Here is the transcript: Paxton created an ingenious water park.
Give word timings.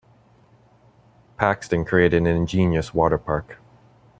Paxton 1.37 1.85
created 1.85 2.17
an 2.23 2.25
ingenious 2.25 2.91
water 2.91 3.19
park. 3.19 3.59